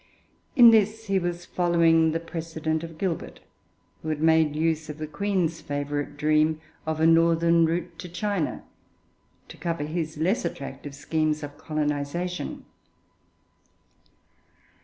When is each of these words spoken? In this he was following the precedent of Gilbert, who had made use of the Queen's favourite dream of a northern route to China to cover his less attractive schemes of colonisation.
In 0.55 0.71
this 0.71 1.05
he 1.05 1.19
was 1.19 1.45
following 1.45 2.11
the 2.11 2.19
precedent 2.19 2.83
of 2.83 2.97
Gilbert, 2.97 3.39
who 4.01 4.09
had 4.09 4.19
made 4.19 4.55
use 4.55 4.89
of 4.89 4.97
the 4.97 5.05
Queen's 5.05 5.61
favourite 5.61 6.17
dream 6.17 6.59
of 6.87 6.99
a 6.99 7.05
northern 7.05 7.67
route 7.67 7.99
to 7.99 8.09
China 8.09 8.63
to 9.47 9.57
cover 9.57 9.83
his 9.83 10.17
less 10.17 10.43
attractive 10.43 10.95
schemes 10.95 11.43
of 11.43 11.55
colonisation. 11.59 12.65